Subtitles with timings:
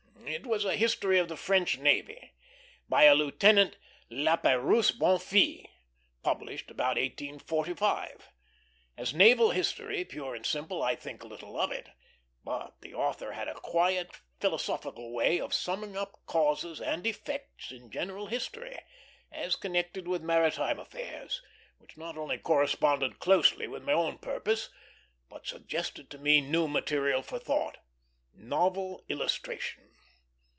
[0.33, 2.31] It was a history of the French navy,
[2.87, 3.75] by a Lieutenant
[4.09, 5.67] Lapeyrouse Bonfils,
[6.23, 8.29] published about 1845.
[8.95, 11.89] As naval history pure and simple, I think little of it;
[12.45, 17.91] but the author had a quiet, philosophical way of summing up causes and effects in
[17.91, 18.79] general history,
[19.33, 21.41] as connected with maritime affairs,
[21.77, 24.69] which not only corresponded closely with my own purpose,
[25.29, 27.79] but suggested to me new material for thought
[28.33, 29.89] novel illustration.